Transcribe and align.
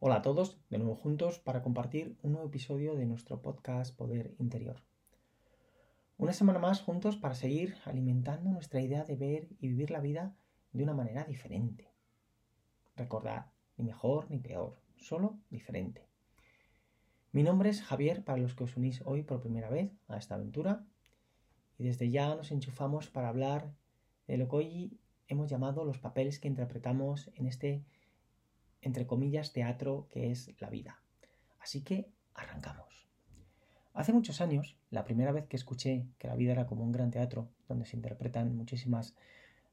Hola 0.00 0.18
a 0.18 0.22
todos, 0.22 0.60
de 0.70 0.78
nuevo 0.78 0.94
juntos 0.94 1.40
para 1.40 1.60
compartir 1.60 2.16
un 2.22 2.30
nuevo 2.30 2.46
episodio 2.46 2.94
de 2.94 3.04
nuestro 3.04 3.42
podcast 3.42 3.96
Poder 3.96 4.32
Interior. 4.38 4.80
Una 6.18 6.32
semana 6.32 6.60
más 6.60 6.80
juntos 6.80 7.16
para 7.16 7.34
seguir 7.34 7.74
alimentando 7.84 8.48
nuestra 8.48 8.80
idea 8.80 9.02
de 9.02 9.16
ver 9.16 9.48
y 9.58 9.66
vivir 9.66 9.90
la 9.90 9.98
vida 9.98 10.36
de 10.72 10.84
una 10.84 10.94
manera 10.94 11.24
diferente. 11.24 11.90
Recordad, 12.94 13.46
ni 13.76 13.86
mejor 13.86 14.30
ni 14.30 14.38
peor, 14.38 14.80
solo 14.98 15.40
diferente. 15.50 16.06
Mi 17.32 17.42
nombre 17.42 17.68
es 17.68 17.82
Javier 17.82 18.22
para 18.22 18.38
los 18.38 18.54
que 18.54 18.62
os 18.62 18.76
unís 18.76 19.02
hoy 19.04 19.24
por 19.24 19.40
primera 19.40 19.68
vez 19.68 19.90
a 20.06 20.16
esta 20.16 20.36
aventura 20.36 20.86
y 21.76 21.82
desde 21.82 22.08
ya 22.08 22.36
nos 22.36 22.52
enchufamos 22.52 23.10
para 23.10 23.30
hablar 23.30 23.74
de 24.28 24.36
lo 24.36 24.48
que 24.48 24.56
hoy 24.56 25.00
hemos 25.26 25.50
llamado 25.50 25.84
los 25.84 25.98
papeles 25.98 26.38
que 26.38 26.46
interpretamos 26.46 27.32
en 27.34 27.48
este 27.48 27.82
entre 28.82 29.06
comillas, 29.06 29.52
teatro 29.52 30.08
que 30.10 30.30
es 30.30 30.50
la 30.60 30.70
vida. 30.70 31.02
Así 31.60 31.82
que 31.82 32.10
arrancamos. 32.34 33.08
Hace 33.92 34.12
muchos 34.12 34.40
años, 34.40 34.76
la 34.90 35.04
primera 35.04 35.32
vez 35.32 35.46
que 35.46 35.56
escuché 35.56 36.06
que 36.18 36.28
la 36.28 36.36
vida 36.36 36.52
era 36.52 36.66
como 36.66 36.84
un 36.84 36.92
gran 36.92 37.10
teatro, 37.10 37.48
donde 37.66 37.84
se 37.84 37.96
interpretan 37.96 38.56
muchísimas 38.56 39.14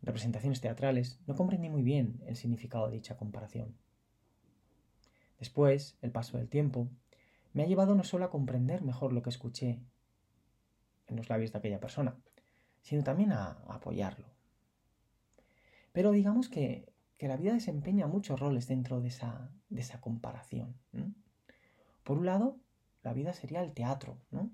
representaciones 0.01 0.61
teatrales, 0.61 1.19
no 1.27 1.35
comprendí 1.35 1.69
muy 1.69 1.83
bien 1.83 2.21
el 2.25 2.35
significado 2.35 2.87
de 2.87 2.95
dicha 2.95 3.17
comparación. 3.17 3.75
Después, 5.39 5.97
el 6.01 6.11
paso 6.11 6.37
del 6.37 6.49
tiempo, 6.49 6.89
me 7.53 7.63
ha 7.63 7.67
llevado 7.67 7.95
no 7.95 8.03
solo 8.03 8.25
a 8.25 8.29
comprender 8.29 8.81
mejor 8.83 9.13
lo 9.13 9.21
que 9.21 9.29
escuché 9.29 9.79
en 11.07 11.15
los 11.15 11.29
labios 11.29 11.51
de 11.51 11.59
aquella 11.59 11.79
persona, 11.79 12.17
sino 12.81 13.03
también 13.03 13.31
a, 13.31 13.63
apoyarlo. 13.67 14.27
Pero 15.91 16.11
digamos 16.11 16.49
que 16.49 16.91
que 17.17 17.27
la 17.27 17.37
vida 17.37 17.53
desempeña 17.53 18.07
muchos 18.07 18.39
roles 18.39 18.67
dentro 18.67 19.01
de 19.01 19.07
esa, 19.07 20.01
comparación. 20.01 20.75
Por 22.03 22.17
un 22.17 22.25
lado, 22.25 22.59
la 23.03 23.13
vida 23.13 23.33
sería 23.33 23.61
el 23.61 23.73
teatro, 23.73 24.19
¿no? 24.31 24.51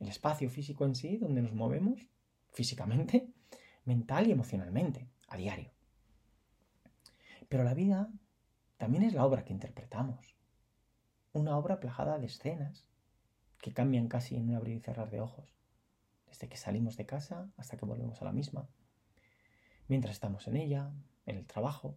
el 0.00 0.08
espacio 0.08 0.50
físico 0.50 0.84
en 0.84 0.94
sí, 0.94 1.16
donde 1.16 1.42
nos 1.42 1.52
movemos 1.52 2.06
físicamente, 2.52 3.32
mental 3.84 4.26
y 4.26 4.32
emocionalmente, 4.32 5.08
a 5.28 5.36
diario. 5.36 5.70
Pero 7.48 7.64
la 7.64 7.74
vida 7.74 8.10
también 8.76 9.04
es 9.04 9.14
la 9.14 9.24
obra 9.24 9.44
que 9.44 9.52
interpretamos, 9.52 10.36
una 11.32 11.56
obra 11.56 11.80
plagada 11.80 12.18
de 12.18 12.26
escenas 12.26 12.88
que 13.58 13.72
cambian 13.72 14.08
casi 14.08 14.36
en 14.36 14.48
un 14.48 14.54
abrir 14.54 14.76
y 14.76 14.80
cerrar 14.80 15.10
de 15.10 15.20
ojos, 15.20 15.54
desde 16.26 16.48
que 16.48 16.56
salimos 16.56 16.96
de 16.96 17.06
casa 17.06 17.50
hasta 17.56 17.76
que 17.76 17.84
volvemos 17.84 18.20
a 18.22 18.24
la 18.24 18.32
misma. 18.32 18.68
Mientras 19.88 20.14
estamos 20.14 20.46
en 20.48 20.56
ella, 20.56 20.92
en 21.26 21.36
el 21.36 21.46
trabajo, 21.46 21.96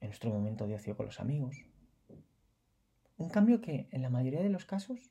en 0.00 0.08
nuestro 0.08 0.30
momento 0.30 0.66
de 0.66 0.76
ocio 0.76 0.96
con 0.96 1.06
los 1.06 1.20
amigos. 1.20 1.56
Un 3.16 3.28
cambio 3.28 3.60
que 3.60 3.88
en 3.90 4.02
la 4.02 4.10
mayoría 4.10 4.42
de 4.42 4.48
los 4.48 4.64
casos 4.64 5.10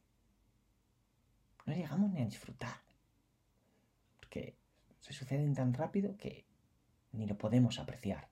no 1.66 1.74
llegamos 1.74 2.12
ni 2.12 2.22
a 2.22 2.26
disfrutar, 2.26 2.78
porque 4.20 4.58
se 5.02 5.14
suceden 5.14 5.54
tan 5.54 5.74
rápido 5.74 6.18
que 6.18 6.46
ni 7.12 7.28
lo 7.28 7.38
podemos 7.38 7.80
apreciar. 7.80 8.30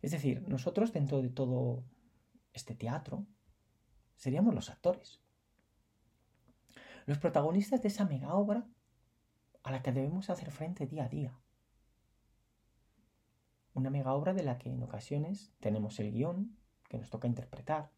Es 0.00 0.12
decir, 0.12 0.48
nosotros 0.48 0.92
dentro 0.92 1.20
de 1.20 1.28
todo 1.28 1.84
este 2.54 2.74
teatro 2.74 3.26
seríamos 4.16 4.54
los 4.54 4.70
actores, 4.70 5.20
los 7.04 7.18
protagonistas 7.18 7.82
de 7.82 7.88
esa 7.88 8.06
mega 8.06 8.34
obra 8.34 8.66
a 9.62 9.70
la 9.70 9.82
que 9.82 9.92
debemos 9.92 10.30
hacer 10.30 10.50
frente 10.50 10.86
día 10.86 11.04
a 11.04 11.08
día. 11.08 11.38
Una 13.76 13.90
mega 13.90 14.14
obra 14.14 14.32
de 14.32 14.42
la 14.42 14.56
que 14.56 14.70
en 14.72 14.82
ocasiones 14.82 15.52
tenemos 15.60 16.00
el 16.00 16.10
guion 16.10 16.56
que 16.88 16.96
nos 16.96 17.10
toca 17.10 17.28
interpretar, 17.28 17.90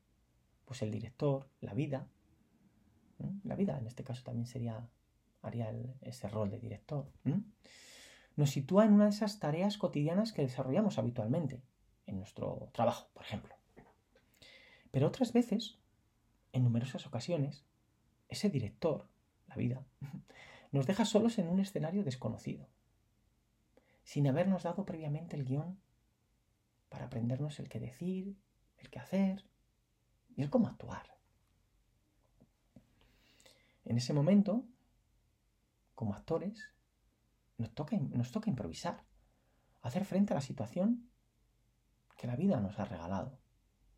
pues 0.65 0.83
el 0.83 0.91
director, 0.91 1.49
la 1.61 1.73
vida. 1.73 2.09
La 3.45 3.55
vida 3.55 3.79
en 3.79 3.87
este 3.87 4.03
caso 4.03 4.25
también 4.25 4.47
sería, 4.47 4.89
haría 5.41 5.73
ese 6.01 6.29
rol 6.29 6.51
de 6.51 6.59
director. 6.59 7.09
Nos 8.35 8.51
sitúa 8.51 8.87
en 8.87 8.93
una 8.93 9.05
de 9.05 9.11
esas 9.11 9.39
tareas 9.39 9.79
cotidianas 9.79 10.33
que 10.33 10.43
desarrollamos 10.43 10.99
habitualmente, 10.99 11.63
en 12.07 12.19
nuestro 12.19 12.71
trabajo, 12.73 13.09
por 13.15 13.23
ejemplo. 13.23 13.55
Pero 14.91 15.07
otras 15.07 15.33
veces, 15.33 15.79
en 16.51 16.65
numerosas 16.65 17.07
ocasiones, 17.07 17.65
ese 18.29 18.51
director, 18.51 19.07
la 19.47 19.55
vida, 19.55 19.87
nos 20.73 20.89
deja 20.89 21.05
solos 21.05 21.39
en 21.39 21.47
un 21.47 21.61
escenario 21.61 22.03
desconocido 22.03 22.67
sin 24.09 24.27
habernos 24.27 24.63
dado 24.63 24.87
previamente 24.87 25.37
el 25.37 25.45
guion 25.45 25.79
para 26.89 27.05
aprendernos 27.05 27.59
el 27.59 27.69
qué 27.69 27.79
decir, 27.79 28.39
el 28.79 28.89
qué 28.89 29.01
hacer 29.01 29.45
y 30.35 30.41
el 30.41 30.49
cómo 30.49 30.67
actuar. 30.67 31.19
En 33.85 33.99
ese 33.99 34.15
momento, 34.15 34.65
como 35.95 36.15
actores, 36.15 36.73
nos 37.59 37.75
toca, 37.75 37.99
nos 37.99 38.33
toca 38.33 38.49
improvisar, 38.49 39.05
hacer 39.83 40.07
frente 40.07 40.33
a 40.33 40.37
la 40.37 40.41
situación 40.41 41.11
que 42.17 42.29
la 42.29 42.37
vida 42.37 42.61
nos 42.61 42.79
ha 42.79 42.87
regalado. 42.87 43.39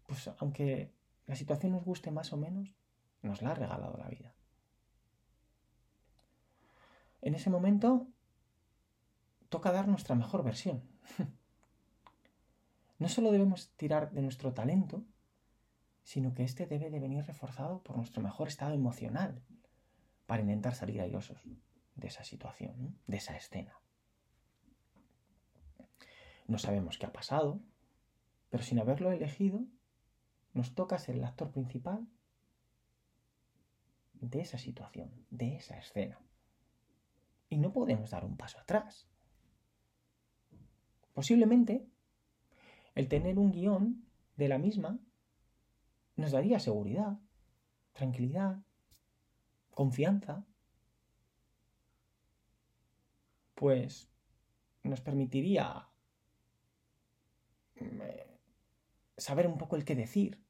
Pues 0.08 0.28
aunque 0.38 0.92
la 1.26 1.36
situación 1.36 1.70
nos 1.70 1.84
guste 1.84 2.10
más 2.10 2.32
o 2.32 2.36
menos, 2.36 2.74
nos 3.22 3.42
la 3.42 3.52
ha 3.52 3.54
regalado 3.54 3.96
la 3.96 4.08
vida. 4.08 4.34
En 7.20 7.36
ese 7.36 7.48
momento 7.48 8.08
toca 9.50 9.72
dar 9.72 9.86
nuestra 9.86 10.14
mejor 10.14 10.42
versión. 10.42 10.82
no 12.98 13.08
solo 13.08 13.30
debemos 13.32 13.70
tirar 13.76 14.12
de 14.12 14.22
nuestro 14.22 14.54
talento, 14.54 15.04
sino 16.02 16.32
que 16.32 16.44
éste 16.44 16.66
debe 16.66 16.88
de 16.88 17.00
venir 17.00 17.26
reforzado 17.26 17.82
por 17.82 17.96
nuestro 17.96 18.22
mejor 18.22 18.48
estado 18.48 18.72
emocional 18.72 19.42
para 20.26 20.42
intentar 20.42 20.74
salir 20.74 21.00
airosos 21.00 21.42
de 21.96 22.08
esa 22.08 22.24
situación, 22.24 22.98
de 23.06 23.16
esa 23.18 23.36
escena. 23.36 23.78
No 26.46 26.58
sabemos 26.58 26.98
qué 26.98 27.06
ha 27.06 27.12
pasado, 27.12 27.60
pero 28.48 28.62
sin 28.62 28.78
haberlo 28.78 29.12
elegido, 29.12 29.64
nos 30.52 30.74
toca 30.74 30.98
ser 30.98 31.16
el 31.16 31.24
actor 31.24 31.50
principal 31.50 32.06
de 34.14 34.40
esa 34.40 34.58
situación, 34.58 35.26
de 35.30 35.56
esa 35.56 35.78
escena. 35.78 36.20
Y 37.48 37.58
no 37.58 37.72
podemos 37.72 38.10
dar 38.10 38.24
un 38.24 38.36
paso 38.36 38.58
atrás. 38.58 39.09
Posiblemente 41.20 41.86
el 42.94 43.06
tener 43.06 43.38
un 43.38 43.52
guion 43.52 44.06
de 44.38 44.48
la 44.48 44.56
misma 44.56 44.98
nos 46.16 46.30
daría 46.30 46.58
seguridad, 46.58 47.20
tranquilidad, 47.92 48.62
confianza, 49.74 50.46
pues 53.54 54.08
nos 54.82 55.02
permitiría 55.02 55.90
mm, 57.78 58.00
saber 59.18 59.46
un 59.46 59.58
poco 59.58 59.76
el 59.76 59.84
qué 59.84 59.94
decir, 59.94 60.42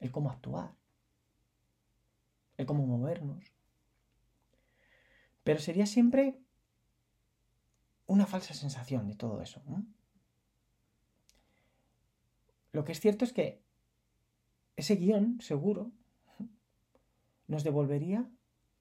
el 0.00 0.12
cómo 0.12 0.30
actuar, 0.30 0.74
el 2.58 2.66
cómo 2.66 2.86
movernos. 2.86 3.42
Pero 5.44 5.60
sería 5.60 5.86
siempre 5.86 6.43
una 8.06 8.26
falsa 8.26 8.54
sensación 8.54 9.08
de 9.08 9.16
todo 9.16 9.40
eso. 9.40 9.62
Lo 12.72 12.84
que 12.84 12.92
es 12.92 13.00
cierto 13.00 13.24
es 13.24 13.32
que 13.32 13.62
ese 14.76 14.96
guion, 14.96 15.40
seguro, 15.40 15.92
nos 17.46 17.64
devolvería 17.64 18.28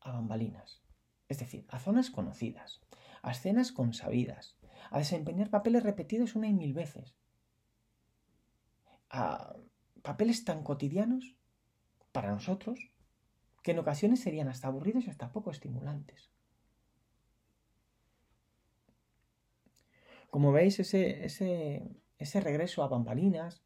a 0.01 0.11
bambalinas, 0.11 0.81
es 1.29 1.39
decir, 1.39 1.65
a 1.69 1.79
zonas 1.79 2.09
conocidas, 2.09 2.81
a 3.21 3.31
escenas 3.31 3.71
consabidas, 3.71 4.57
a 4.89 4.97
desempeñar 4.97 5.49
papeles 5.49 5.83
repetidos 5.83 6.35
una 6.35 6.47
y 6.47 6.53
mil 6.53 6.73
veces, 6.73 7.15
a 9.09 9.55
papeles 10.01 10.43
tan 10.43 10.63
cotidianos 10.63 11.35
para 12.11 12.31
nosotros 12.31 12.91
que 13.61 13.71
en 13.71 13.79
ocasiones 13.79 14.21
serían 14.21 14.49
hasta 14.49 14.67
aburridos 14.67 15.05
y 15.05 15.09
hasta 15.09 15.31
poco 15.31 15.51
estimulantes. 15.51 16.32
Como 20.33 20.51
veis, 20.51 20.79
ese, 20.79 21.25
ese, 21.25 21.95
ese 22.17 22.41
regreso 22.41 22.81
a 22.81 22.87
bambalinas, 22.87 23.61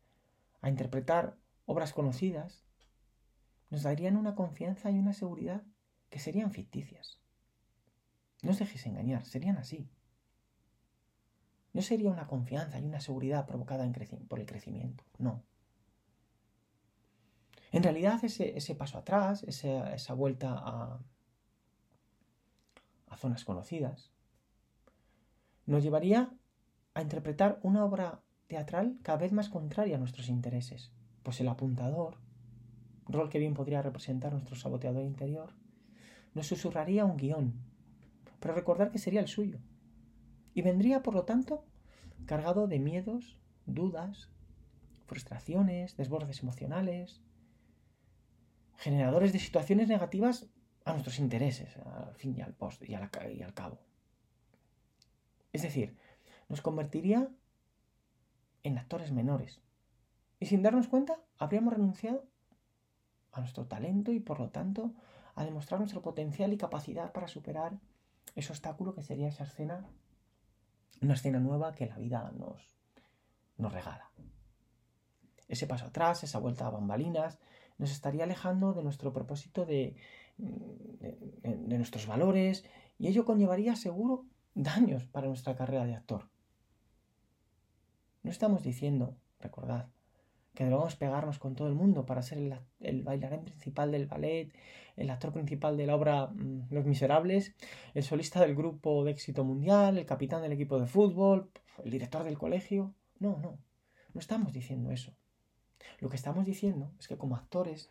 a 0.60 0.68
interpretar 0.68 1.38
obras 1.66 1.94
conocidas, 1.94 2.66
nos 3.70 3.84
darían 3.84 4.18
una 4.18 4.36
confianza 4.36 4.92
y 4.92 5.00
una 5.00 5.14
seguridad 5.14 5.64
que 6.10 6.20
serían 6.20 6.52
ficticias. 6.52 7.22
No 8.42 8.52
os 8.52 8.60
dejéis 8.60 8.86
engañar, 8.86 9.26
serían 9.26 9.56
así. 9.56 9.90
No 11.72 11.82
sería 11.82 12.12
una 12.12 12.28
confianza 12.28 12.78
y 12.82 12.84
una 12.84 13.00
seguridad 13.00 13.46
provocada 13.46 13.90
por 14.28 14.42
el 14.42 14.46
crecimiento, 14.46 15.06
no. 15.20 15.46
En 17.72 17.82
realidad 17.82 18.22
ese, 18.26 18.58
ese 18.58 18.76
paso 18.76 18.98
atrás, 18.98 19.42
esa, 19.44 19.96
esa 19.96 20.14
vuelta 20.14 20.54
a, 20.58 21.00
a 23.08 23.16
zonas 23.16 23.46
conocidas, 23.46 24.12
nos 25.66 25.82
llevaría 25.82 26.38
a 26.98 27.02
interpretar 27.04 27.60
una 27.62 27.86
obra 27.86 28.24
teatral 28.48 28.98
cada 29.04 29.20
vez 29.20 29.32
más 29.32 29.50
contraria 29.50 29.98
a 29.98 30.00
nuestros 30.00 30.30
intereses, 30.30 30.92
pues 31.22 31.40
el 31.40 31.48
apuntador, 31.48 32.18
rol 33.06 33.30
que 33.30 33.38
bien 33.38 33.54
podría 33.54 33.84
representar 33.84 34.34
nuestro 34.34 34.56
saboteador 34.56 35.06
interior, 35.06 35.54
nos 36.34 36.48
susurraría 36.48 37.06
un 37.06 37.18
guion, 37.18 37.54
pero 38.40 38.56
recordar 38.56 38.90
que 38.90 38.98
sería 38.98 39.20
el 39.20 39.28
suyo, 39.28 39.60
y 40.56 40.64
vendría, 40.64 41.04
por 41.04 41.14
lo 41.14 41.24
tanto, 41.24 41.66
cargado 42.26 42.68
de 42.68 42.80
miedos, 42.80 43.40
dudas, 43.68 44.32
frustraciones, 45.06 45.98
desbordes 45.98 46.42
emocionales, 46.42 47.22
generadores 48.78 49.34
de 49.34 49.40
situaciones 49.40 49.88
negativas 49.88 50.48
a 50.84 50.94
nuestros 50.94 51.20
intereses, 51.20 51.78
al 51.78 52.16
fin 52.16 52.36
y 52.36 52.42
al, 52.42 52.56
post, 52.56 52.82
y, 52.82 52.94
y 52.94 52.96
al 52.96 53.54
cabo. 53.54 53.78
Es 55.54 55.62
decir, 55.62 55.96
nos 56.50 56.62
convertiría 56.62 57.30
en 58.64 58.78
actores 58.78 59.12
menores. 59.12 59.62
Y 60.40 60.46
sin 60.46 60.62
darnos 60.62 60.88
cuenta, 60.88 61.20
habríamos 61.38 61.74
renunciado 61.74 62.26
a 63.32 63.40
nuestro 63.40 63.66
talento 63.66 64.12
y 64.12 64.20
por 64.20 64.40
lo 64.40 64.50
tanto 64.50 64.94
a 65.36 65.46
demostrar 65.46 65.80
nuestro 65.80 66.02
potencial 66.02 66.52
y 66.54 66.58
capacidad 66.58 67.12
para 67.12 67.28
superar 67.28 67.80
ese 68.36 68.52
obstáculo 68.52 68.94
que 68.94 69.04
sería 69.04 69.28
esa 69.28 69.44
escena, 69.44 69.88
una 71.02 71.14
escena 71.14 71.40
nueva 71.40 71.74
que 71.74 71.86
la 71.86 71.98
vida 71.98 72.32
nos, 72.36 72.78
nos 73.58 73.74
regala. 73.74 74.12
Ese 75.48 75.68
paso 75.68 75.86
atrás, 75.86 76.24
esa 76.24 76.40
vuelta 76.40 76.68
a 76.68 76.72
bambalinas, 76.72 77.40
nos 77.78 77.92
estaría 77.92 78.24
alejando 78.24 78.74
de 78.74 78.84
nuestro 78.84 79.14
propósito 79.14 79.66
de, 79.66 79.96
de, 80.38 81.78
nuestros 81.78 82.08
valores 82.08 82.66
y 82.98 83.08
ello 83.08 83.26
conllevaría 83.26 83.76
seguro 83.76 84.26
daños 84.56 85.06
para 85.06 85.28
nuestra 85.28 85.56
carrera 85.56 85.86
de 85.86 85.96
actor. 85.96 86.30
No 88.28 88.32
estamos 88.32 88.62
diciendo, 88.62 89.16
recordad, 89.40 89.88
que 90.54 90.66
debemos 90.66 90.98
pegarnos 90.98 91.40
con 91.40 91.56
todo 91.56 91.70
el 91.70 91.76
mundo 91.76 92.06
para 92.06 92.22
ser 92.22 92.40
el, 92.82 93.02
bailarín 93.04 93.46
principal 93.46 93.90
del 93.90 94.06
ballet, 94.06 94.52
el 94.98 95.10
actor 95.12 95.32
principal 95.32 95.78
de 95.78 95.88
la 95.88 95.96
obra 95.96 96.28
mm, 96.28 96.68
Los 96.70 96.84
Miserables, 96.84 97.56
el 97.94 98.04
solista 98.04 98.42
del 98.42 98.54
grupo 98.54 99.06
de 99.06 99.12
éxito 99.12 99.46
mundial, 99.46 99.98
el 99.98 100.06
capitán 100.06 100.42
del 100.42 100.52
equipo 100.52 100.78
de 100.78 100.88
fútbol, 100.88 101.50
el 101.86 101.90
director 101.90 102.26
del 102.26 102.38
colegio. 102.38 102.94
No, 103.18 103.38
no, 103.38 103.60
no 104.14 104.20
estamos 104.20 104.52
diciendo 104.52 104.92
eso. 104.92 105.16
Lo 106.00 106.10
que 106.10 106.18
estamos 106.18 106.46
diciendo 106.46 106.92
es 107.00 107.08
que 107.08 107.16
como 107.16 107.38
actores 107.38 107.90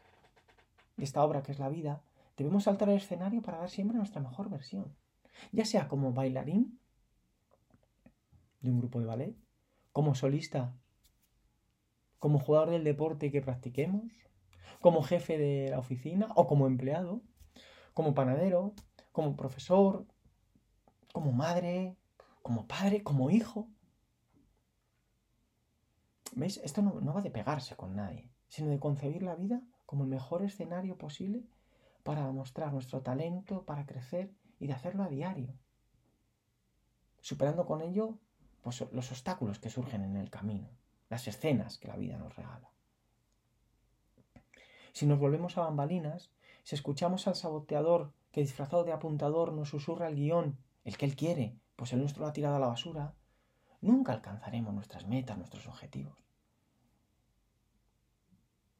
de 0.98 1.04
esta 1.04 1.24
obra 1.24 1.42
que 1.42 1.52
es 1.52 1.58
la 1.58 1.70
vida, 1.70 2.02
debemos 2.36 2.64
saltar 2.64 2.90
al 2.90 2.96
escenario 2.96 3.40
para 3.40 3.56
dar 3.56 3.70
siempre 3.70 3.96
nuestra 3.96 4.20
mejor 4.20 4.50
versión. 4.50 4.94
Ya 5.50 5.64
sea 5.64 5.88
como 5.88 6.12
bailarín 6.12 6.78
de 8.60 8.70
un 8.70 8.80
grupo 8.80 9.00
de 9.00 9.06
ballet, 9.06 9.45
como 9.96 10.14
solista, 10.14 10.74
como 12.18 12.38
jugador 12.38 12.68
del 12.68 12.84
deporte 12.84 13.32
que 13.32 13.40
practiquemos, 13.40 14.12
como 14.82 15.02
jefe 15.02 15.38
de 15.38 15.70
la 15.70 15.78
oficina 15.78 16.28
o 16.36 16.46
como 16.46 16.66
empleado, 16.66 17.22
como 17.94 18.12
panadero, 18.12 18.74
como 19.10 19.36
profesor, 19.36 20.06
como 21.14 21.32
madre, 21.32 21.96
como 22.42 22.66
padre, 22.66 23.02
como 23.02 23.30
hijo. 23.30 23.70
¿Veis? 26.34 26.58
Esto 26.58 26.82
no, 26.82 27.14
va 27.14 27.22
de 27.22 27.30
pegarse 27.30 27.74
con 27.74 27.96
nadie, 27.96 28.30
sino 28.48 28.68
de 28.68 28.78
concebir 28.78 29.22
la 29.22 29.34
vida 29.34 29.62
como 29.86 30.04
el 30.04 30.10
mejor 30.10 30.42
escenario 30.42 30.98
posible 30.98 31.42
para 32.02 32.30
mostrar 32.32 32.70
nuestro 32.70 33.00
talento, 33.00 33.64
para 33.64 33.86
crecer 33.86 34.30
y 34.58 34.66
de 34.66 34.74
hacerlo 34.74 35.04
a 35.04 35.08
diario, 35.08 35.54
superando 37.22 37.64
con 37.64 37.80
ello 37.80 38.18
pues, 38.66 38.84
los 38.90 39.12
obstáculos 39.12 39.60
que 39.60 39.70
surgen 39.70 40.02
en 40.02 40.16
el 40.16 40.28
camino, 40.28 40.68
las 41.08 41.28
escenas 41.28 41.78
que 41.78 41.86
la 41.86 41.94
vida 41.94 42.18
nos 42.18 42.34
regala. 42.34 42.72
Si 44.92 45.06
nos 45.06 45.20
volvemos 45.20 45.56
a 45.56 45.60
bambalinas, 45.60 46.32
si 46.64 46.74
escuchamos 46.74 47.28
al 47.28 47.36
saboteador 47.36 48.12
que 48.32 48.40
disfrazado 48.40 48.82
de 48.82 48.90
apuntador 48.90 49.52
nos 49.52 49.68
susurra 49.68 50.08
el 50.08 50.16
guion, 50.16 50.58
el 50.82 50.96
que 50.96 51.06
él 51.06 51.14
quiere, 51.14 51.56
pues 51.76 51.92
el 51.92 52.00
nuestro 52.00 52.22
lo 52.22 52.28
ha 52.28 52.32
tirado 52.32 52.56
a 52.56 52.58
la 52.58 52.66
basura, 52.66 53.14
nunca 53.82 54.12
alcanzaremos 54.12 54.74
nuestras 54.74 55.06
metas, 55.06 55.38
nuestros 55.38 55.68
objetivos. 55.68 56.18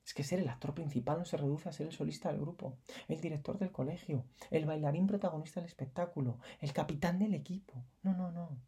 Es 0.05 0.15
que 0.15 0.25
ser 0.25 0.41
el 0.41 0.49
actor 0.49 0.75
principal 0.75 1.21
no 1.21 1.25
se 1.25 1.37
reduce 1.37 1.69
a 1.69 1.73
ser 1.73 1.87
el 1.87 1.93
solista 1.93 2.33
del 2.33 2.41
grupo, 2.41 2.77
el 3.07 3.21
director 3.21 3.57
del 3.57 3.71
colegio, 3.71 4.25
el 4.51 4.67
bailarín 4.67 5.07
protagonista 5.07 5.61
del 5.61 5.69
espectáculo, 5.69 6.41
el 6.59 6.73
capitán 6.73 7.21
del 7.21 7.35
equipo. 7.35 7.85
No, 8.03 8.15
no, 8.15 8.33
no. 8.33 8.59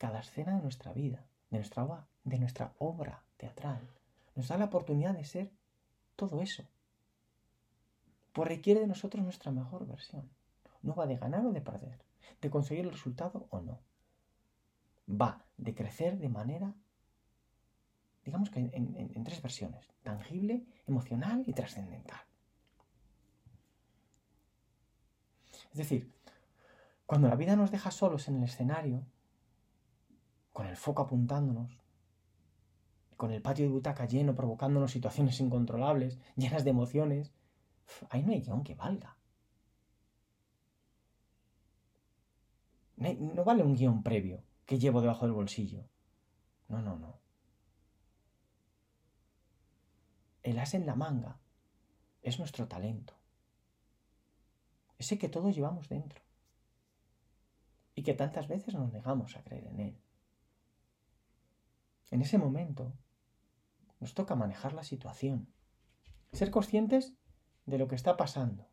Cada 0.00 0.20
escena 0.20 0.56
de 0.56 0.62
nuestra 0.62 0.92
vida, 0.92 1.22
de 1.50 1.58
nuestra 1.58 1.84
obra, 1.84 2.06
de 2.24 2.38
nuestra 2.38 2.72
obra 2.78 3.22
teatral, 3.36 3.80
nos 4.34 4.48
da 4.48 4.56
la 4.56 4.64
oportunidad 4.64 5.14
de 5.14 5.24
ser 5.24 5.52
todo 6.16 6.40
eso. 6.40 6.64
Pues 8.32 8.48
requiere 8.48 8.80
de 8.80 8.86
nosotros 8.86 9.22
nuestra 9.22 9.52
mejor 9.52 9.86
versión. 9.86 10.28
No 10.82 10.94
va 10.94 11.06
de 11.06 11.18
ganar 11.18 11.44
o 11.44 11.52
de 11.52 11.60
perder, 11.60 12.00
de 12.40 12.50
conseguir 12.50 12.86
el 12.86 12.92
resultado 12.92 13.46
o 13.50 13.60
no. 13.60 13.78
Va 15.06 15.44
de 15.58 15.74
crecer 15.74 16.18
de 16.18 16.30
manera 16.30 16.74
digamos 18.24 18.50
que 18.50 18.60
en, 18.60 19.24
tres 19.24 19.42
versiones, 19.42 19.86
tangible, 20.02 20.64
emocional 20.86 21.42
y 21.46 21.52
trascendental. 21.52 22.20
Es 25.72 25.78
decir, 25.78 26.12
cuando 27.06 27.28
la 27.28 27.36
vida 27.36 27.56
nos 27.56 27.70
deja 27.70 27.90
solos 27.90 28.28
en 28.28 28.36
el 28.36 28.44
escenario, 28.44 29.04
con 30.52 30.66
el 30.66 30.76
foco 30.76 31.02
apuntándonos, 31.02 31.78
con 33.16 33.30
el 33.30 33.42
patio 33.42 33.66
de 33.66 33.70
butaca 33.70 34.06
lleno, 34.06 34.34
provocándonos 34.34 34.92
situaciones 34.92 35.40
incontrolables, 35.40 36.18
llenas 36.36 36.64
de 36.64 36.70
emociones, 36.70 37.32
ahí 38.08 38.22
no 38.22 38.32
hay 38.32 38.40
guion 38.40 38.64
que 38.64 38.74
valga. 38.74 39.16
No 42.96 43.44
vale 43.44 43.62
un 43.62 43.74
guion 43.74 44.02
previo 44.02 44.42
que 44.66 44.78
llevo 44.78 45.00
debajo 45.00 45.24
del 45.24 45.32
bolsillo. 45.32 45.88
No, 46.68 46.82
no, 46.82 46.96
no. 46.96 47.20
el 50.42 50.58
as 50.58 50.74
en 50.74 50.86
la 50.86 50.94
manga 50.94 51.38
es 52.22 52.38
nuestro 52.38 52.66
talento. 52.66 53.14
Ese 54.98 55.18
que 55.18 55.28
todos 55.28 55.54
llevamos 55.54 55.88
dentro. 55.88 56.22
Y 57.94 58.02
que 58.02 58.14
tantas 58.14 58.48
veces 58.48 58.74
nos 58.74 58.92
negamos 58.92 59.36
a 59.36 59.42
creer 59.42 59.66
en 59.66 59.80
él. 59.80 60.02
En 62.10 62.22
ese 62.22 62.38
momento 62.38 62.92
nos 64.00 64.14
toca 64.14 64.34
manejar 64.34 64.72
la 64.72 64.84
situación. 64.84 65.52
Ser 66.32 66.50
conscientes 66.50 67.14
de 67.66 67.78
lo 67.78 67.88
que 67.88 67.94
está 67.94 68.16
pasando. 68.16 68.68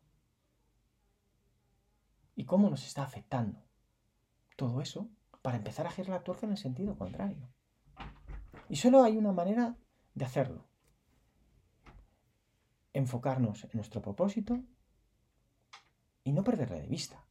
Y 2.34 2.44
cómo 2.44 2.70
nos 2.70 2.86
está 2.86 3.02
afectando. 3.02 3.64
Todo 4.56 4.80
eso 4.80 5.08
para 5.42 5.56
empezar 5.56 5.86
a 5.86 5.90
girar 5.90 6.10
la 6.10 6.24
tuerca 6.24 6.46
en 6.46 6.52
el 6.52 6.58
sentido 6.58 6.96
contrario. 6.96 7.48
Y 8.68 8.76
solo 8.76 9.02
hay 9.02 9.16
una 9.16 9.32
manera 9.32 9.76
de 10.14 10.24
hacerlo 10.24 10.68
enfocarnos 12.98 13.64
en 13.64 13.70
nuestro 13.74 14.02
propósito 14.02 14.60
y 16.24 16.32
no 16.32 16.42
perderle 16.44 16.80
de 16.80 16.88
vista. 16.88 17.24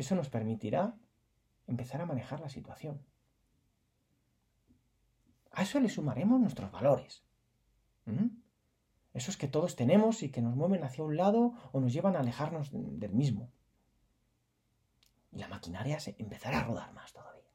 Eso 0.00 0.14
nos 0.14 0.30
permitirá 0.30 0.96
empezar 1.66 2.00
a 2.00 2.06
manejar 2.06 2.40
la 2.40 2.48
situación. 2.48 3.04
A 5.52 5.60
eso 5.60 5.78
le 5.78 5.90
sumaremos 5.90 6.40
nuestros 6.40 6.72
valores. 6.72 7.22
Esos 9.12 9.36
que 9.36 9.46
todos 9.46 9.76
tenemos 9.76 10.22
y 10.22 10.30
que 10.30 10.40
nos 10.40 10.56
mueven 10.56 10.84
hacia 10.84 11.04
un 11.04 11.18
lado 11.18 11.52
o 11.72 11.80
nos 11.80 11.92
llevan 11.92 12.16
a 12.16 12.20
alejarnos 12.20 12.70
del 12.72 13.12
mismo. 13.12 13.52
Y 15.32 15.38
la 15.38 15.48
maquinaria 15.48 16.00
se 16.00 16.16
empezará 16.18 16.60
a 16.60 16.64
rodar 16.64 16.94
más 16.94 17.12
todavía. 17.12 17.50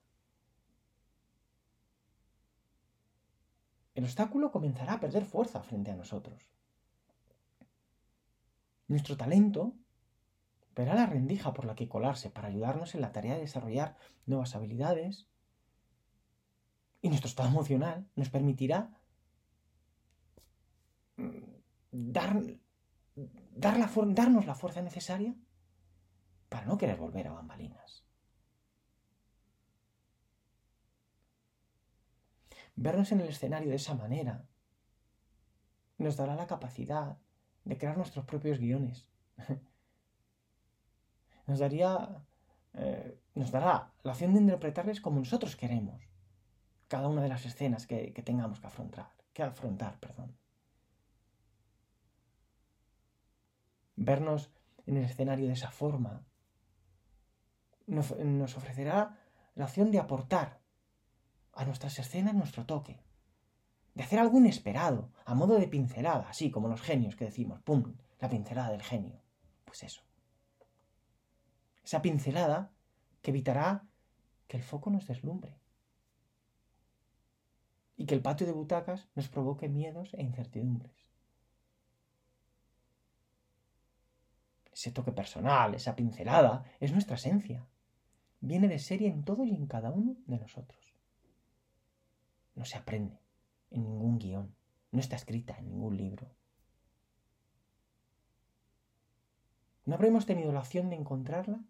el 3.95 4.03
obstáculo 4.03 4.51
comenzará 4.51 4.93
a 4.93 4.99
perder 4.99 5.25
fuerza 5.25 5.63
frente 5.63 5.89
a 5.89 5.95
nosotros. 5.95 6.51
Nuestro 8.87 9.17
talento 9.17 9.73
verá 10.75 10.93
la 10.93 11.05
rendija 11.05 11.53
por 11.53 11.65
la 11.65 11.75
que 11.75 11.87
colarse 11.87 12.29
para 12.29 12.49
ayudarnos 12.49 12.95
en 12.95 13.01
la 13.01 13.11
tarea 13.11 13.35
de 13.35 13.41
desarrollar 13.41 13.95
nuevas 14.25 14.55
habilidades 14.55 15.27
y 17.01 17.09
nuestro 17.09 17.29
estado 17.29 17.49
emocional 17.49 18.07
nos 18.15 18.29
permitirá 18.29 18.89
mm, 21.17 21.43
dar, 21.91 22.41
darnos 23.55 24.45
la 24.45 24.55
fuerza 24.55 24.81
necesaria 24.81 25.35
para 26.49 26.65
no 26.65 26.77
querer 26.77 26.97
volver 26.97 27.27
a 27.27 27.33
bambalinas. 27.33 28.03
Vernos 32.75 33.11
en 33.13 33.21
el 33.21 33.29
escenario 33.29 33.69
de 33.69 33.77
esa 33.77 33.93
manera 33.93 34.45
nos 35.97 36.17
dará 36.17 36.35
la 36.35 36.47
capacidad 36.47 37.17
de 37.63 37.77
crear 37.77 37.97
nuestros 37.97 38.25
propios 38.25 38.59
guiones, 38.59 39.07
nos 41.47 41.59
daría, 41.59 42.23
eh, 42.73 43.19
nos 43.35 43.51
dará 43.51 43.93
la 44.03 44.11
opción 44.11 44.33
de 44.33 44.41
interpretarles 44.41 45.01
como 45.01 45.19
nosotros 45.19 45.55
queremos 45.55 46.01
cada 46.87 47.07
una 47.07 47.21
de 47.21 47.29
las 47.29 47.45
escenas 47.45 47.87
que, 47.87 48.11
tengamos 48.23 48.59
que 48.59 48.67
afrontar, 48.67 49.11
que 49.33 49.43
afrontar, 49.43 49.99
perdón. 49.99 50.37
Vernos 53.95 54.51
en 54.85 54.97
el 54.97 55.05
escenario 55.05 55.47
de 55.47 55.53
esa 55.53 55.71
forma 55.71 56.25
nos, 57.87 58.17
nos 58.19 58.55
ofrecerá 58.57 59.19
la 59.55 59.65
opción 59.65 59.91
de 59.91 59.99
aportar 59.99 60.59
a 61.53 61.65
nuestras 61.65 61.97
escenas 61.97 62.35
nuestro 62.35 62.65
toque, 62.65 62.99
de 63.93 64.03
hacer 64.03 64.19
algo 64.19 64.37
inesperado, 64.37 65.11
a 65.25 65.33
modo 65.33 65.57
de 65.57 65.67
pincelada, 65.67 66.29
así 66.29 66.51
como 66.51 66.67
los 66.67 66.81
genios 66.81 67.15
que 67.15 67.25
decimos, 67.25 67.61
¡pum! 67.61 67.95
La 68.19 68.29
pincelada 68.29 68.71
del 68.71 68.83
genio. 68.83 69.21
Pues 69.63 69.83
eso. 69.83 70.01
Esa 71.85 72.01
pincelada 72.01 72.71
que 73.21 73.29
evitará 73.29 73.85
que 74.47 74.57
el 74.57 74.63
foco 74.63 74.89
nos 74.89 75.05
deslumbre 75.05 75.59
y 77.95 78.07
que 78.07 78.15
el 78.15 78.23
patio 78.23 78.47
de 78.47 78.53
butacas 78.53 79.07
nos 79.13 79.29
provoque 79.29 79.69
miedos 79.69 80.15
e 80.15 80.23
incertidumbres. 80.23 80.95
Ese 84.73 84.91
toque 84.91 85.11
personal, 85.11 85.75
esa 85.75 85.95
pincelada, 85.95 86.65
es 86.79 86.91
nuestra 86.91 87.15
esencia. 87.15 87.67
Viene 88.41 88.67
de 88.67 88.79
serie 88.79 89.07
en 89.07 89.23
todo 89.23 89.45
y 89.45 89.55
en 89.55 89.67
cada 89.67 89.91
uno 89.91 90.17
de 90.25 90.39
nosotros. 90.39 90.95
No 92.55 92.65
se 92.65 92.77
aprende 92.77 93.19
en 93.69 93.83
ningún 93.83 94.17
guion, 94.17 94.55
no 94.91 94.99
está 94.99 95.15
escrita 95.15 95.55
en 95.59 95.67
ningún 95.67 95.95
libro. 95.95 96.31
¿No 99.85 99.93
habremos 99.93 100.25
tenido 100.25 100.51
la 100.51 100.59
opción 100.59 100.89
de 100.89 100.95
encontrarla 100.95 101.63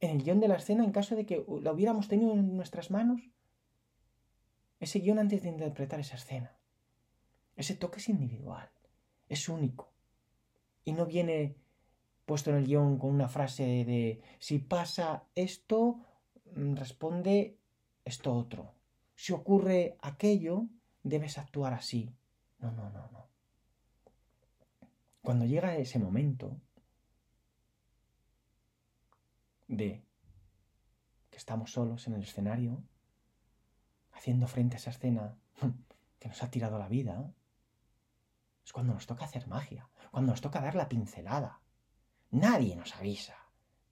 en 0.00 0.10
el 0.10 0.22
guion 0.22 0.40
de 0.40 0.48
la 0.48 0.56
escena 0.56 0.84
en 0.84 0.92
caso 0.92 1.16
de 1.16 1.26
que 1.26 1.44
la 1.62 1.72
hubiéramos 1.72 2.08
tenido 2.08 2.32
en 2.32 2.56
nuestras 2.56 2.90
manos? 2.90 3.22
Ese 4.80 5.00
guion 5.00 5.18
antes 5.18 5.42
de 5.42 5.48
interpretar 5.48 6.00
esa 6.00 6.16
escena. 6.16 6.56
Ese 7.56 7.74
toque 7.74 7.98
es 7.98 8.08
individual, 8.08 8.70
es 9.28 9.48
único. 9.48 9.92
Y 10.84 10.92
no 10.92 11.06
viene 11.06 11.56
puesto 12.26 12.50
en 12.50 12.56
el 12.56 12.66
guion 12.66 12.98
con 12.98 13.10
una 13.10 13.28
frase 13.28 13.62
de 13.62 14.20
si 14.38 14.58
pasa 14.58 15.24
esto, 15.34 16.00
mm, 16.54 16.74
responde 16.74 17.58
esto 18.04 18.34
otro. 18.34 18.74
Si 19.14 19.32
ocurre 19.32 19.96
aquello, 20.00 20.66
debes 21.02 21.38
actuar 21.38 21.72
así. 21.72 22.14
No, 22.58 22.70
no, 22.72 22.90
no, 22.90 23.08
no. 23.10 23.26
Cuando 25.22 25.46
llega 25.46 25.76
ese 25.76 25.98
momento 25.98 26.60
de 29.68 30.04
que 31.30 31.36
estamos 31.36 31.72
solos 31.72 32.06
en 32.06 32.14
el 32.14 32.22
escenario, 32.22 32.82
haciendo 34.12 34.46
frente 34.46 34.76
a 34.76 34.78
esa 34.78 34.90
escena 34.90 35.36
que 36.18 36.28
nos 36.28 36.42
ha 36.42 36.50
tirado 36.50 36.78
la 36.78 36.88
vida, 36.88 37.32
es 38.64 38.72
cuando 38.72 38.94
nos 38.94 39.06
toca 39.06 39.24
hacer 39.24 39.46
magia, 39.46 39.88
cuando 40.10 40.32
nos 40.32 40.40
toca 40.40 40.60
dar 40.60 40.74
la 40.74 40.88
pincelada. 40.88 41.60
Nadie 42.30 42.74
nos 42.74 42.94
avisa 42.96 43.36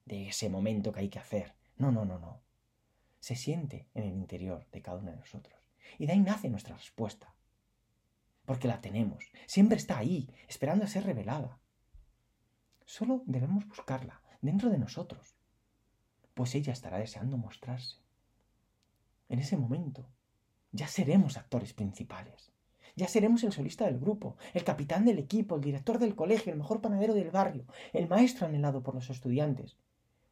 de 0.04 0.28
ese 0.28 0.48
momento 0.48 0.92
que 0.92 1.00
hay 1.00 1.08
que 1.08 1.20
hacer. 1.20 1.54
No, 1.76 1.92
no, 1.92 2.04
no, 2.04 2.18
no. 2.18 2.42
Se 3.20 3.36
siente 3.36 3.88
en 3.94 4.04
el 4.04 4.14
interior 4.14 4.66
de 4.70 4.82
cada 4.82 4.98
uno 4.98 5.10
de 5.12 5.16
nosotros. 5.16 5.54
Y 5.98 6.06
de 6.06 6.12
ahí 6.12 6.20
nace 6.20 6.50
nuestra 6.50 6.76
respuesta. 6.76 7.34
Porque 8.44 8.68
la 8.68 8.80
tenemos. 8.80 9.24
Siempre 9.46 9.76
está 9.76 9.98
ahí, 9.98 10.28
esperando 10.48 10.84
a 10.84 10.88
ser 10.88 11.04
revelada. 11.04 11.60
Solo 12.84 13.22
debemos 13.26 13.66
buscarla 13.66 14.22
dentro 14.42 14.70
de 14.70 14.78
nosotros. 14.78 15.33
Pues 16.34 16.54
ella 16.54 16.72
estará 16.72 16.98
deseando 16.98 17.36
mostrarse. 17.38 17.96
En 19.28 19.38
ese 19.38 19.56
momento 19.56 20.06
ya 20.72 20.88
seremos 20.88 21.36
actores 21.36 21.72
principales. 21.72 22.52
Ya 22.96 23.08
seremos 23.08 23.42
el 23.42 23.52
solista 23.52 23.86
del 23.86 23.98
grupo, 23.98 24.36
el 24.52 24.62
capitán 24.62 25.04
del 25.04 25.18
equipo, 25.18 25.56
el 25.56 25.62
director 25.62 25.98
del 25.98 26.14
colegio, 26.14 26.52
el 26.52 26.58
mejor 26.58 26.80
panadero 26.80 27.14
del 27.14 27.30
barrio, 27.30 27.64
el 27.92 28.08
maestro 28.08 28.46
anhelado 28.46 28.82
por 28.82 28.94
los 28.94 29.10
estudiantes, 29.10 29.76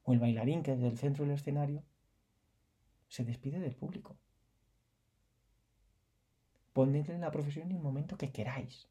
o 0.04 0.12
el 0.12 0.21
bailarín 0.21 0.62
que 0.62 0.73
desde 0.73 0.88
el 0.88 0.99
centro 0.99 1.25
del 1.25 1.35
escenario 1.35 1.82
se 3.09 3.25
despide 3.25 3.59
del 3.59 3.75
público. 3.75 4.16
Ponedle 6.73 7.14
en 7.14 7.21
la 7.21 7.30
profesión 7.30 7.71
en 7.71 7.76
el 7.76 7.82
momento 7.82 8.16
que 8.16 8.32
queráis. 8.32 8.88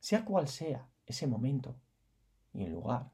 Sea 0.00 0.24
cual 0.24 0.48
sea 0.48 0.88
ese 1.06 1.26
momento 1.26 1.76
y 2.54 2.64
el 2.64 2.72
lugar, 2.72 3.10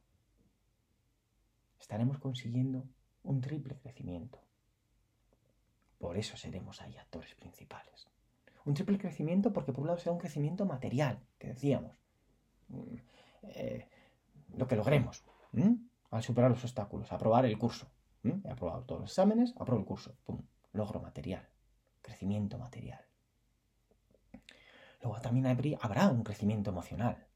estaremos 1.85 2.19
consiguiendo 2.19 2.89
un 3.25 3.43
triple 3.43 3.77
crecimiento. 3.77 4.41
Por 5.99 6.17
eso 6.17 6.35
seremos 6.35 6.81
ahí 6.81 6.97
actores 6.97 7.35
principales. 7.35 8.09
Un 8.65 8.73
triple 8.73 8.97
crecimiento 8.97 9.53
porque 9.53 9.73
por 9.73 9.83
un 9.83 9.89
lado 9.89 9.99
será 9.99 10.13
un 10.13 10.19
crecimiento 10.19 10.65
material, 10.65 11.21
que 11.39 11.49
decíamos. 11.49 11.95
Mm, 12.69 12.97
eh, 13.43 13.89
lo 14.57 14.67
que 14.67 14.77
logremos 14.77 15.25
al 16.11 16.23
superar 16.23 16.51
los 16.51 16.65
obstáculos, 16.65 17.13
aprobar 17.13 17.45
el 17.45 17.59
curso. 17.59 17.87
He 18.23 18.51
aprobado 18.51 18.85
todos 18.85 19.03
los 19.03 19.11
exámenes, 19.11 19.53
apruebo 19.59 19.83
el 19.83 19.87
curso. 19.87 20.17
¡Pum! 20.25 20.41
Logro 20.73 21.03
material, 21.03 21.47
crecimiento 22.01 22.57
material. 22.57 23.05
Luego 25.03 25.21
también 25.21 25.47
habrá 25.83 26.09
un 26.09 26.25
crecimiento 26.25 26.71
emocional. 26.71 27.27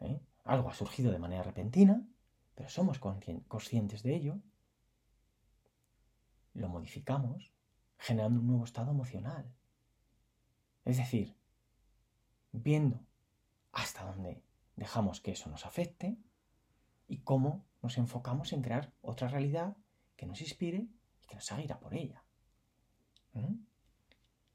¿Eh? 0.00 0.20
Algo 0.46 0.70
ha 0.70 0.74
surgido 0.74 1.10
de 1.10 1.18
manera 1.18 1.42
repentina, 1.42 2.06
pero 2.54 2.68
somos 2.68 3.00
conscientes 3.00 4.02
de 4.04 4.14
ello. 4.14 4.38
Lo 6.54 6.68
modificamos 6.68 7.52
generando 7.98 8.40
un 8.40 8.46
nuevo 8.46 8.64
estado 8.64 8.92
emocional. 8.92 9.52
Es 10.84 10.98
decir, 10.98 11.36
viendo 12.52 13.04
hasta 13.72 14.04
dónde 14.04 14.40
dejamos 14.76 15.20
que 15.20 15.32
eso 15.32 15.50
nos 15.50 15.66
afecte 15.66 16.16
y 17.08 17.18
cómo 17.18 17.66
nos 17.82 17.98
enfocamos 17.98 18.52
en 18.52 18.62
crear 18.62 18.92
otra 19.02 19.26
realidad 19.26 19.76
que 20.16 20.26
nos 20.26 20.40
inspire 20.40 20.86
y 21.22 21.26
que 21.26 21.34
nos 21.34 21.50
haga 21.50 21.62
ir 21.62 21.72
a 21.72 21.80
por 21.80 21.92
ella. 21.92 22.22
¿Mm? 23.32 23.64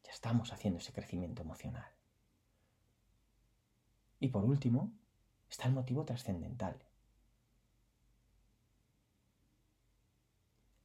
Ya 0.04 0.12
estamos 0.12 0.54
haciendo 0.54 0.80
ese 0.80 0.94
crecimiento 0.94 1.42
emocional. 1.42 1.92
Y 4.22 4.30
por 4.30 4.46
último, 4.46 4.94
está 5.52 5.68
el 5.68 5.74
motivo 5.74 6.06
trascendental. 6.06 6.82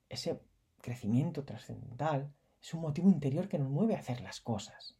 Ese 0.08 0.42
crecimiento 0.80 1.44
trascendental 1.44 2.34
es 2.60 2.74
un 2.74 2.80
motivo 2.80 3.08
interior 3.08 3.48
que 3.48 3.58
nos 3.58 3.70
mueve 3.70 3.94
a 3.94 4.00
hacer 4.00 4.20
las 4.20 4.40
cosas. 4.40 4.96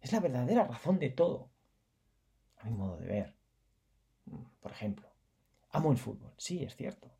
Es 0.00 0.12
la 0.12 0.20
verdadera 0.20 0.64
razón 0.64 0.98
de 0.98 1.10
todo. 1.10 1.50
A 2.56 2.64
mi 2.64 2.72
modo 2.76 2.96
de 2.98 3.06
ver. 3.06 3.36
Por 4.60 4.72
ejemplo, 4.72 5.08
amo 5.70 5.92
el 5.92 5.98
fútbol. 5.98 6.34
Sí, 6.36 6.64
es 6.64 6.74
cierto. 6.74 7.10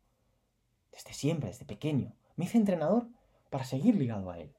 Desde 0.91 1.13
siempre, 1.13 1.49
desde 1.49 1.65
pequeño. 1.65 2.13
Me 2.35 2.45
hice 2.45 2.57
entrenador 2.57 3.09
para 3.49 3.63
seguir 3.63 3.95
ligado 3.95 4.31
a 4.31 4.39
él. 4.39 4.53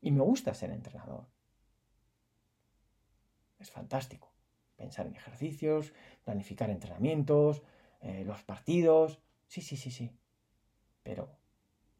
Y 0.00 0.12
me 0.12 0.22
gusta 0.22 0.54
ser 0.54 0.70
entrenador. 0.70 1.28
Es 3.58 3.70
fantástico. 3.70 4.32
Pensar 4.80 5.06
en 5.06 5.14
ejercicios, 5.14 5.92
planificar 6.24 6.70
entrenamientos, 6.70 7.62
eh, 8.00 8.24
los 8.24 8.42
partidos. 8.42 9.20
Sí, 9.46 9.60
sí, 9.60 9.76
sí, 9.76 9.90
sí. 9.90 10.10
Pero 11.02 11.28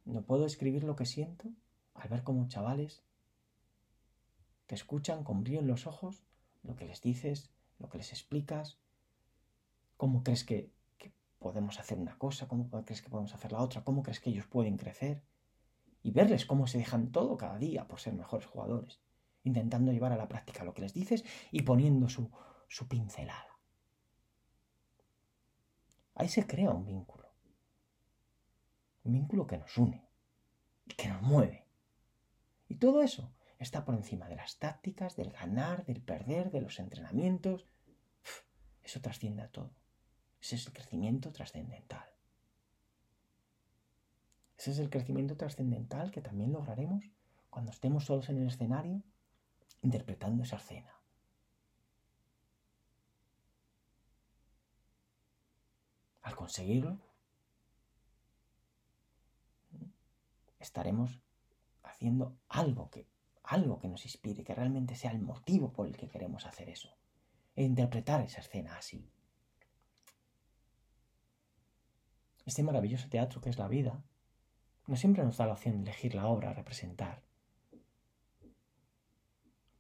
no 0.07 0.23
puedo 0.23 0.47
escribir 0.47 0.83
lo 0.85 0.97
que 0.97 1.05
siento 1.05 1.51
al 1.93 2.09
ver 2.09 2.23
cómo 2.23 2.49
chavales 2.49 3.03
te 4.65 4.75
escuchan 4.75 5.25
con 5.25 5.43
brillo 5.43 5.61
en 5.61 5.67
los 5.67 5.87
ojos 5.87 6.25
lo 6.63 6.75
que 6.75 6.87
les 6.87 7.03
dices, 7.03 7.51
lo 7.79 7.91
que 7.91 7.99
les 7.99 8.13
explicas, 8.13 8.79
cómo 9.99 10.23
crees 10.23 10.43
que, 10.45 10.73
que 10.97 11.13
podemos 11.39 11.79
hacer 11.81 11.99
una 11.99 12.17
cosa, 12.17 12.49
cómo 12.49 12.71
crees 12.71 13.03
que 13.03 13.11
podemos 13.11 13.35
hacer 13.35 13.53
la 13.53 13.61
otra, 13.61 13.85
cómo 13.85 14.03
crees 14.03 14.21
que 14.21 14.31
ellos 14.31 14.47
pueden 14.47 14.79
crecer 14.79 15.23
y 16.03 16.13
verles 16.13 16.47
cómo 16.47 16.67
se 16.67 16.79
dejan 16.79 17.13
todo 17.13 17.37
cada 17.37 17.59
día 17.59 17.87
por 17.89 18.01
ser 18.01 18.15
mejores 18.15 18.47
jugadores, 18.47 19.01
intentando 19.45 19.93
llevar 19.93 20.13
a 20.13 20.17
la 20.17 20.29
práctica 20.29 20.65
lo 20.65 20.73
que 20.73 20.81
les 20.81 20.95
dices 20.95 21.27
y 21.51 21.61
poniendo 21.61 22.09
su, 22.09 22.31
su 22.71 22.89
pincelada. 22.89 23.59
Ahí 26.15 26.29
se 26.29 26.47
crea 26.47 26.71
un 26.71 26.87
vínculo 26.87 27.21
un 29.05 29.13
vínculo 29.13 29.47
que 29.47 29.59
nos 29.59 29.77
une 29.79 30.05
y 30.87 30.95
que 30.95 31.09
nos 31.09 31.23
mueve. 31.23 31.67
Y 32.69 32.77
todo 32.77 33.03
eso 33.03 33.33
está 33.59 33.85
por 33.85 33.95
encima 33.95 34.29
de 34.29 34.37
las 34.37 34.59
tácticas, 34.59 35.17
del 35.17 35.31
ganar, 35.31 35.85
del 35.85 36.01
perder, 36.01 36.51
de 36.51 36.61
los 36.61 36.79
entrenamientos. 36.79 37.67
Eso 38.83 39.01
trasciende 39.01 39.43
a 39.43 39.49
todo. 39.49 39.73
Ese 40.41 40.57
es 40.57 40.67
el 40.67 40.73
crecimiento 40.73 41.33
trascendental. 41.33 42.09
Ese 44.57 44.73
es 44.73 44.79
el 44.79 44.91
crecimiento 44.91 45.37
trascendental 45.37 46.11
que 46.11 46.21
también 46.21 46.53
lograremos 46.53 47.05
cuando 47.49 47.71
estemos 47.73 48.05
solos 48.05 48.29
en 48.29 48.39
el 48.39 48.49
escenario 48.49 49.03
interpretando 49.83 50.43
esa 50.43 50.57
escena. 50.57 51.00
Al 56.31 56.37
conseguirlo, 56.37 56.99
estaremos 60.59 61.21
haciendo 61.83 62.39
algo 62.49 62.89
que, 62.91 63.07
algo 63.43 63.79
que 63.79 63.89
nos 63.89 64.05
inspire, 64.05 64.45
que 64.45 64.55
realmente 64.55 64.95
sea 64.95 65.11
el 65.11 65.21
motivo 65.21 65.73
por 65.73 65.87
el 65.87 65.97
que 65.97 66.09
queremos 66.09 66.47
hacer 66.47 66.69
eso. 66.69 66.91
E 67.57 67.65
interpretar 67.65 68.21
esa 68.23 68.41
escena 68.41 68.77
así. 68.77 69.11
Este 72.47 72.63
maravilloso 72.63 73.09
teatro 73.09 73.41
que 73.41 73.51
es 73.51 73.59
la 73.59 73.69
vida, 73.69 74.03
no 74.87 74.97
siempre 74.97 75.25
nos 75.25 75.37
da 75.37 75.47
la 75.47 75.53
opción 75.53 75.77
de 75.77 75.91
elegir 75.91 76.15
la 76.15 76.27
obra 76.29 76.51
a 76.51 76.55
representar. 76.55 77.23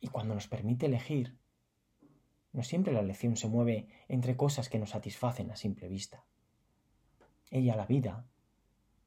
Y 0.00 0.08
cuando 0.08 0.34
nos 0.34 0.48
permite 0.48 0.86
elegir, 0.86 1.38
no 2.52 2.62
siempre 2.62 2.92
la 2.92 3.00
elección 3.00 3.36
se 3.36 3.48
mueve 3.48 3.88
entre 4.08 4.36
cosas 4.36 4.68
que 4.68 4.78
nos 4.78 4.90
satisfacen 4.90 5.50
a 5.50 5.56
simple 5.56 5.88
vista. 5.88 6.24
Ella, 7.50 7.76
la 7.76 7.86
vida, 7.86 8.24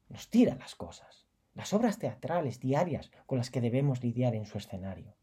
nos 0.08 0.28
tira 0.28 0.54
las 0.54 0.74
cosas, 0.74 1.26
las 1.54 1.72
obras 1.72 1.98
teatrales 1.98 2.60
diarias 2.60 3.10
con 3.26 3.38
las 3.38 3.50
que 3.50 3.60
debemos 3.60 4.02
lidiar 4.02 4.34
en 4.34 4.46
su 4.46 4.58
escenario. 4.58 5.14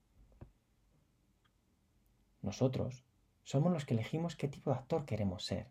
Nosotros 2.42 3.04
somos 3.44 3.72
los 3.72 3.86
que 3.86 3.94
elegimos 3.94 4.36
qué 4.36 4.48
tipo 4.48 4.72
de 4.72 4.78
actor 4.78 5.06
queremos 5.06 5.46
ser. 5.46 5.70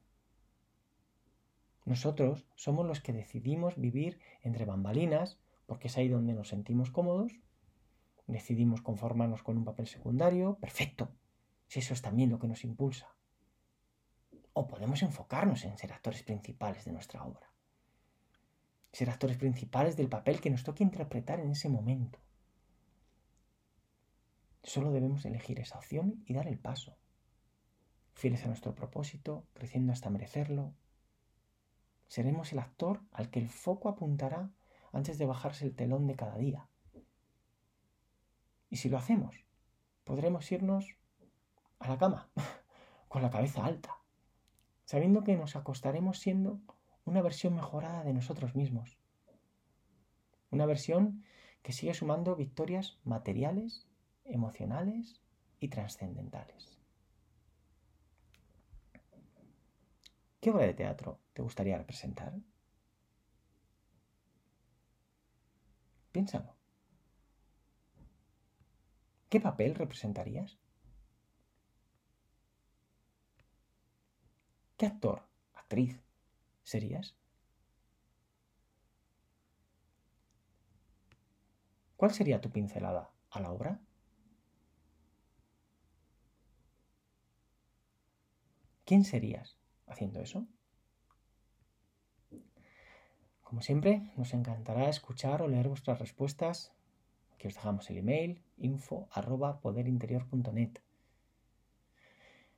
Nosotros 1.84 2.46
somos 2.54 2.86
los 2.86 3.00
que 3.00 3.12
decidimos 3.12 3.76
vivir 3.76 4.20
entre 4.42 4.64
bambalinas, 4.64 5.40
porque 5.66 5.88
es 5.88 5.96
ahí 5.96 6.08
donde 6.08 6.34
nos 6.34 6.48
sentimos 6.48 6.90
cómodos. 6.90 7.32
Decidimos 8.26 8.80
conformarnos 8.80 9.42
con 9.42 9.56
un 9.56 9.64
papel 9.64 9.88
secundario, 9.88 10.56
perfecto, 10.60 11.10
si 11.66 11.80
eso 11.80 11.94
es 11.94 12.02
también 12.02 12.30
lo 12.30 12.38
que 12.38 12.46
nos 12.46 12.62
impulsa. 12.64 13.08
O 14.52 14.66
podemos 14.66 15.02
enfocarnos 15.02 15.64
en 15.64 15.76
ser 15.78 15.92
actores 15.92 16.22
principales 16.22 16.84
de 16.84 16.92
nuestra 16.92 17.24
obra. 17.24 17.50
Ser 18.92 19.10
actores 19.10 19.36
principales 19.36 19.96
del 19.96 20.08
papel 20.08 20.40
que 20.40 20.50
nos 20.50 20.64
toque 20.64 20.82
interpretar 20.82 21.40
en 21.40 21.50
ese 21.50 21.68
momento. 21.68 22.18
Solo 24.62 24.90
debemos 24.90 25.24
elegir 25.24 25.60
esa 25.60 25.78
opción 25.78 26.22
y 26.26 26.34
dar 26.34 26.48
el 26.48 26.58
paso. 26.58 26.96
Fieles 28.14 28.44
a 28.44 28.48
nuestro 28.48 28.74
propósito, 28.74 29.46
creciendo 29.54 29.92
hasta 29.92 30.10
merecerlo, 30.10 30.74
Seremos 32.10 32.52
el 32.52 32.58
actor 32.58 33.02
al 33.12 33.30
que 33.30 33.38
el 33.38 33.48
foco 33.48 33.88
apuntará 33.88 34.50
antes 34.92 35.16
de 35.16 35.26
bajarse 35.26 35.64
el 35.64 35.76
telón 35.76 36.08
de 36.08 36.16
cada 36.16 36.36
día. 36.36 36.66
Y 38.68 38.78
si 38.78 38.88
lo 38.88 38.98
hacemos, 38.98 39.36
podremos 40.02 40.50
irnos 40.50 40.96
a 41.78 41.86
la 41.86 41.98
cama 41.98 42.28
con 43.08 43.22
la 43.22 43.30
cabeza 43.30 43.64
alta, 43.64 43.96
sabiendo 44.90 45.22
que 45.22 45.36
nos 45.36 45.54
acostaremos 45.54 46.18
siendo 46.18 46.60
una 47.04 47.22
versión 47.22 47.54
mejorada 47.54 48.02
de 48.02 48.12
nosotros 48.12 48.56
mismos. 48.56 48.98
Una 50.50 50.66
versión 50.66 51.22
que 51.62 51.72
sigue 51.72 51.94
sumando 51.94 52.34
victorias 52.34 52.98
materiales, 53.04 53.86
emocionales 54.24 55.22
y 55.60 55.68
trascendentales. 55.68 56.80
¿Qué 60.40 60.50
obra 60.50 60.66
de 60.66 60.74
teatro 60.74 61.20
te 61.34 61.42
gustaría 61.42 61.78
representar? 61.78 62.34
Piénsalo. 66.10 66.56
¿Qué 69.28 69.40
papel 69.40 69.76
representarías? 69.76 70.58
¿Qué 74.80 74.86
actor, 74.86 75.20
actriz 75.52 76.00
serías? 76.62 77.14
¿Cuál 81.98 82.14
sería 82.14 82.40
tu 82.40 82.48
pincelada 82.48 83.10
a 83.28 83.40
la 83.40 83.52
obra? 83.52 83.78
¿Quién 88.86 89.04
serías 89.04 89.58
haciendo 89.86 90.22
eso. 90.22 90.46
Como 93.42 93.60
siempre, 93.60 94.10
nos 94.16 94.32
encantará 94.32 94.88
escuchar 94.88 95.42
o 95.42 95.48
leer 95.48 95.68
vuestras 95.68 95.98
respuestas. 95.98 96.72
Aquí 97.34 97.48
os 97.48 97.54
dejamos 97.54 97.90
el 97.90 97.98
email 97.98 98.42
info 98.56 99.10
poderinterior.net. 99.60 100.78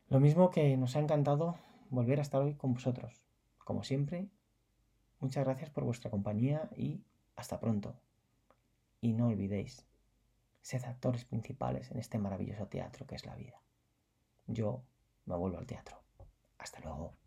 Lo 0.09 0.21
mismo 0.21 0.53
que 0.53 0.77
nos 0.77 0.95
ha 0.95 1.01
encantado 1.01 1.59
volver 1.93 2.19
a 2.19 2.23
estar 2.23 2.41
hoy 2.41 2.55
con 2.55 2.73
vosotros. 2.73 3.23
Como 3.59 3.85
siempre, 3.85 4.29
muchas 5.21 5.45
gracias 5.45 5.71
por 5.71 5.85
vuestra 5.85 6.11
compañía 6.11 6.71
y 6.75 7.05
hasta 7.37 7.61
pronto. 7.61 8.01
Y 9.01 9.13
no 9.13 9.29
olvidéis, 9.29 9.87
sed 10.63 10.85
actores 10.85 11.25
principales 11.25 11.91
en 11.91 11.99
este 11.99 12.19
maravilloso 12.19 12.67
teatro 12.67 13.07
que 13.07 13.15
es 13.15 13.27
la 13.27 13.37
vida. 13.37 13.61
Yo 14.47 14.83
me 15.27 15.37
vuelvo 15.37 15.59
al 15.59 15.67
teatro. 15.67 15.99
Hasta 16.59 16.81
luego. 16.81 17.22